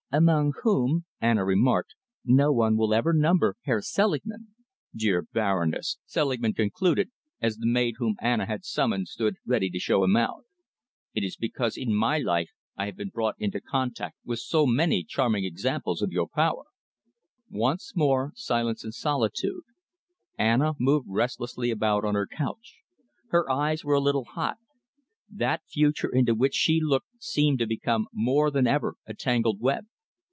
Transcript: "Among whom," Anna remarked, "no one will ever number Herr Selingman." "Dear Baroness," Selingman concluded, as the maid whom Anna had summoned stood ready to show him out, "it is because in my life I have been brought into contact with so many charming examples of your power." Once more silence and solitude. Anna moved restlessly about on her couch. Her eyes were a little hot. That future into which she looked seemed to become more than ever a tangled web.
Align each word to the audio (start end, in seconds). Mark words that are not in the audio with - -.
"Among 0.13 0.51
whom," 0.63 1.05
Anna 1.21 1.45
remarked, 1.45 1.95
"no 2.25 2.51
one 2.51 2.75
will 2.75 2.93
ever 2.93 3.13
number 3.13 3.55
Herr 3.61 3.79
Selingman." 3.81 4.49
"Dear 4.93 5.21
Baroness," 5.21 5.99
Selingman 6.05 6.53
concluded, 6.53 7.11
as 7.39 7.55
the 7.55 7.65
maid 7.65 7.93
whom 7.97 8.17
Anna 8.19 8.45
had 8.45 8.65
summoned 8.65 9.07
stood 9.07 9.37
ready 9.45 9.69
to 9.69 9.79
show 9.79 10.03
him 10.03 10.17
out, 10.17 10.43
"it 11.15 11.23
is 11.23 11.37
because 11.37 11.77
in 11.77 11.95
my 11.95 12.17
life 12.17 12.49
I 12.75 12.87
have 12.87 12.97
been 12.97 13.07
brought 13.07 13.35
into 13.39 13.61
contact 13.61 14.17
with 14.25 14.39
so 14.39 14.65
many 14.67 15.05
charming 15.05 15.45
examples 15.45 16.01
of 16.01 16.11
your 16.11 16.27
power." 16.27 16.65
Once 17.49 17.93
more 17.95 18.33
silence 18.35 18.83
and 18.83 18.93
solitude. 18.93 19.63
Anna 20.37 20.73
moved 20.77 21.07
restlessly 21.09 21.71
about 21.71 22.03
on 22.03 22.15
her 22.15 22.27
couch. 22.27 22.79
Her 23.29 23.49
eyes 23.49 23.85
were 23.85 23.95
a 23.95 24.01
little 24.01 24.25
hot. 24.25 24.57
That 25.29 25.61
future 25.69 26.13
into 26.13 26.35
which 26.35 26.53
she 26.53 26.81
looked 26.81 27.07
seemed 27.19 27.59
to 27.59 27.65
become 27.65 28.07
more 28.11 28.51
than 28.51 28.67
ever 28.67 28.95
a 29.07 29.13
tangled 29.13 29.61
web. 29.61 29.85